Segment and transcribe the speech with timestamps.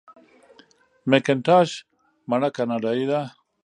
[1.09, 1.69] مکینټاش
[2.29, 3.21] مڼه کاناډايي ده.